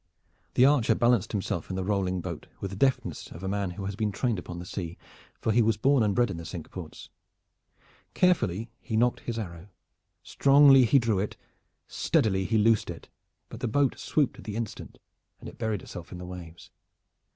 [0.55, 3.85] The archer balanced himself in the rolling boat with the deftness of a man who
[3.85, 4.97] has been trained upon the sea,
[5.39, 7.11] for he was born and bred in the Cinque Ports.
[8.15, 9.67] Carefully he nocked his arrow,
[10.23, 11.37] strongly he drew it,
[11.87, 13.09] steadily he loosed it,
[13.47, 14.97] but the boat swooped at the instant,
[15.39, 16.71] and it buried itself in the waves.